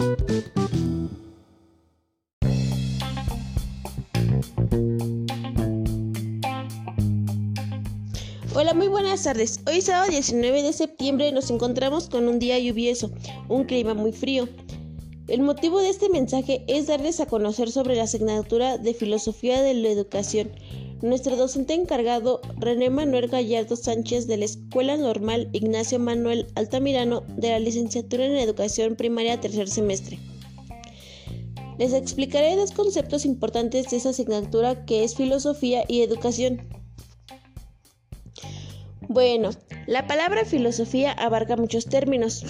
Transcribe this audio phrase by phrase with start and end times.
[0.00, 0.16] Hola,
[8.74, 9.60] muy buenas tardes.
[9.66, 13.10] Hoy sábado 19 de septiembre nos encontramos con un día lluvioso,
[13.50, 14.48] un clima muy frío.
[15.28, 19.74] El motivo de este mensaje es darles a conocer sobre la asignatura de Filosofía de
[19.74, 20.50] la Educación.
[21.02, 27.48] Nuestro docente encargado, René Manuel Gallardo Sánchez de la Escuela Normal Ignacio Manuel Altamirano de
[27.50, 30.18] la Licenciatura en Educación Primaria tercer semestre.
[31.78, 36.68] Les explicaré dos conceptos importantes de esa asignatura que es filosofía y educación.
[39.08, 39.50] Bueno,
[39.86, 42.44] la palabra filosofía abarca muchos términos.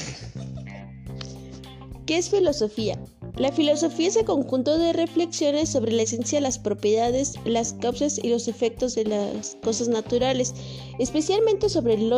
[2.04, 2.98] ¿Qué es filosofía?
[3.36, 8.28] La filosofía es el conjunto de reflexiones sobre la esencia, las propiedades, las causas y
[8.28, 10.54] los efectos de las cosas naturales,
[10.98, 12.12] especialmente sobre el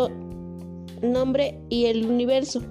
[1.03, 2.63] nombre y el universo.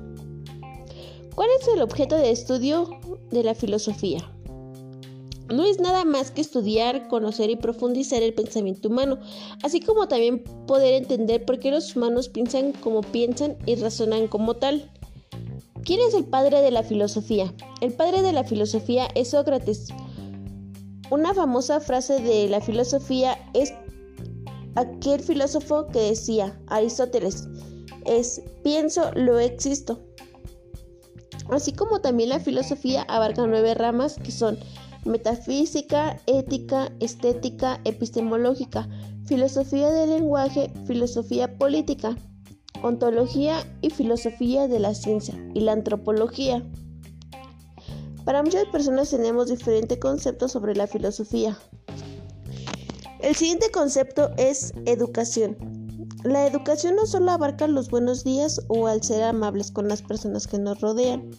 [1.36, 2.90] ¿Cuál es el objeto de estudio
[3.32, 4.32] de la filosofía?
[5.52, 9.20] no es nada más que estudiar, conocer y profundizar el pensamiento humano,
[9.64, 14.56] así como también poder entender por qué los humanos piensan como piensan y razonan como
[14.56, 14.90] tal.
[15.84, 17.54] ¿Quién es el padre de la filosofía?
[17.82, 19.88] El padre de la filosofía es Sócrates.
[21.10, 23.74] Una famosa frase de la filosofía es
[24.76, 27.48] aquel filósofo que decía, Aristóteles,
[28.06, 30.00] es pienso, lo existo.
[31.50, 34.60] Así como también la filosofía abarca nueve ramas que son
[35.04, 38.88] metafísica, ética, estética, epistemológica,
[39.26, 42.16] filosofía del lenguaje, filosofía política,
[42.84, 46.64] ontología y filosofía de la ciencia y la antropología.
[48.32, 51.60] Para muchas personas tenemos diferentes conceptos sobre la filosofía.
[53.20, 55.58] El siguiente concepto es educación.
[56.24, 60.48] La educación no solo abarca los buenos días o al ser amables con las personas
[60.48, 61.32] que nos rodean.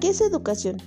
[0.00, 0.78] ¿Qué es educación?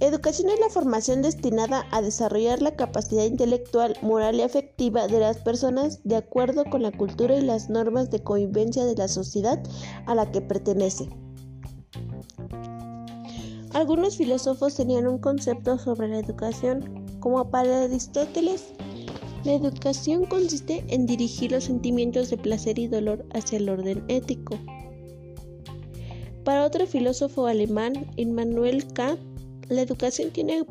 [0.00, 5.36] Educación es la formación destinada a desarrollar la capacidad intelectual, moral y afectiva de las
[5.36, 9.62] personas de acuerdo con la cultura y las normas de convivencia de la sociedad
[10.06, 11.08] a la que pertenece.
[13.82, 18.74] Algunos filósofos tenían un concepto sobre la educación, como para Aristóteles,
[19.42, 24.56] la educación consiste en dirigir los sentimientos de placer y dolor hacia el orden ético.
[26.44, 29.18] Para otro filósofo alemán, Immanuel Kant,
[29.68, 30.64] la educación tiene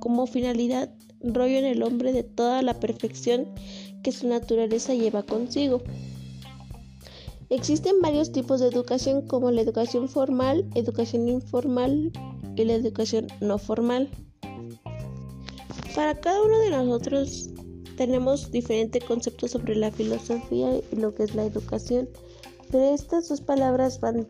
[0.00, 3.46] como finalidad rollo en el hombre de toda la perfección
[4.02, 5.84] que su naturaleza lleva consigo.
[7.50, 12.12] Existen varios tipos de educación como la educación formal, educación informal
[12.56, 14.08] y la educación no formal.
[15.94, 17.50] Para cada uno de nosotros
[17.96, 22.08] tenemos diferentes conceptos sobre la filosofía y lo que es la educación,
[22.70, 24.26] pero estas dos palabras van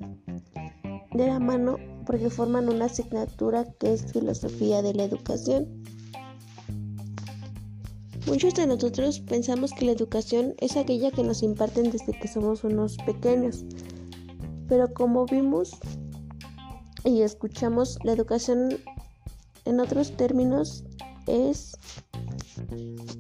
[1.13, 5.85] de la mano porque forman una asignatura que es filosofía de la educación.
[8.27, 12.65] Muchos de nosotros pensamos que la educación es aquella que nos imparten desde que somos
[12.65, 13.65] unos pequeños,
[14.69, 15.77] pero como vimos
[17.05, 18.79] y escuchamos, la educación
[19.65, 20.85] en otros términos
[21.27, 21.77] es,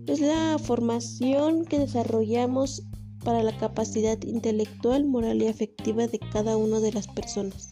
[0.06, 2.82] es la formación que desarrollamos
[3.24, 7.70] para la capacidad intelectual, moral y afectiva de cada una de las personas.